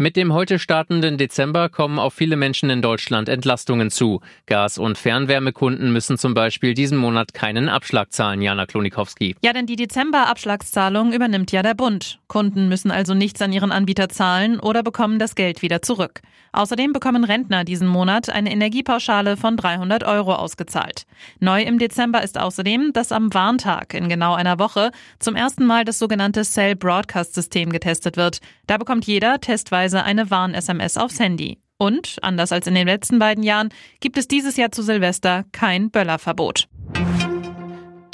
[0.00, 4.20] Mit dem heute startenden Dezember kommen auf viele Menschen in Deutschland Entlastungen zu.
[4.46, 9.34] Gas- und Fernwärmekunden müssen zum Beispiel diesen Monat keinen Abschlag zahlen, Jana Klonikowski.
[9.42, 12.20] Ja, denn die Dezember-Abschlagszahlung übernimmt ja der Bund.
[12.28, 16.20] Kunden müssen also nichts an ihren Anbieter zahlen oder bekommen das Geld wieder zurück.
[16.52, 21.06] Außerdem bekommen Rentner diesen Monat eine Energiepauschale von 300 Euro ausgezahlt.
[21.40, 25.84] Neu im Dezember ist außerdem, dass am Warntag in genau einer Woche zum ersten Mal
[25.84, 28.38] das sogenannte Cell Broadcast System getestet wird.
[28.68, 31.58] Da bekommt jeder testweise beispielsweise eine Warn-SMS aufs Handy.
[31.78, 33.68] Und, anders als in den letzten beiden Jahren,
[34.00, 36.68] gibt es dieses Jahr zu Silvester kein Böllerverbot.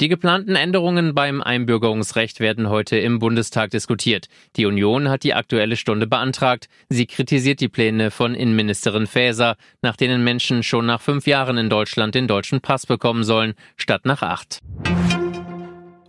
[0.01, 4.27] Die geplanten Änderungen beim Einbürgerungsrecht werden heute im Bundestag diskutiert.
[4.57, 6.67] Die Union hat die aktuelle Stunde beantragt.
[6.89, 11.69] Sie kritisiert die Pläne von Innenministerin Faeser, nach denen Menschen schon nach fünf Jahren in
[11.69, 14.59] Deutschland den deutschen Pass bekommen sollen, statt nach acht.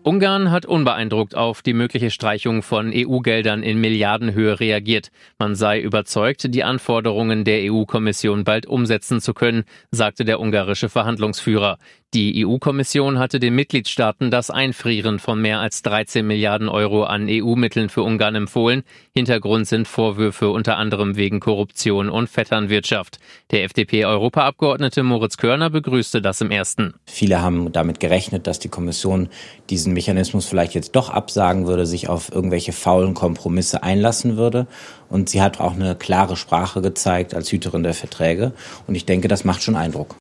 [0.09, 5.11] Ungarn hat unbeeindruckt auf die mögliche Streichung von EU-Geldern in Milliardenhöhe reagiert.
[5.37, 11.79] Man sei überzeugt, die Anforderungen der EU-Kommission bald umsetzen zu können, sagte der ungarische Verhandlungsführer.
[12.15, 17.89] Die EU-Kommission hatte den Mitgliedstaaten das Einfrieren von mehr als 13 Milliarden Euro an EU-Mitteln
[17.89, 18.85] für Ungarn empfohlen.
[19.13, 23.19] Hintergrund sind Vorwürfe unter anderem wegen Korruption und Vetternwirtschaft.
[23.51, 26.95] Der FDP-Europaabgeordnete Moritz Körner begrüßte das im ersten.
[27.07, 29.29] Viele haben damit gerechnet, dass die Kommission
[29.69, 34.69] diesen Mechanismus vielleicht jetzt doch absagen würde, sich auf irgendwelche faulen Kompromisse einlassen würde.
[35.09, 38.53] Und sie hat auch eine klare Sprache gezeigt als Hüterin der Verträge.
[38.87, 40.17] Und ich denke, das macht schon Eindruck.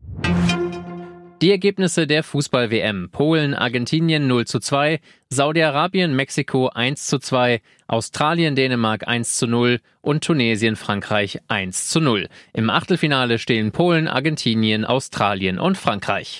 [1.41, 3.09] Die Ergebnisse der Fußball-WM.
[3.11, 9.81] Polen, Argentinien 0 zu 2, Saudi-Arabien, Mexiko 1 zu 2, Australien, Dänemark 1 zu 0
[10.01, 12.29] und Tunesien, Frankreich 1 zu 0.
[12.53, 16.39] Im Achtelfinale stehen Polen, Argentinien, Australien und Frankreich.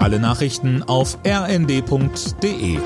[0.00, 2.78] Alle Nachrichten auf rnd.de